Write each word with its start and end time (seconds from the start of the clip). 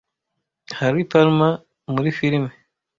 Harry 0.77 1.05
Palmer 1.11 1.55
muri 1.95 2.09
firime 2.17 2.49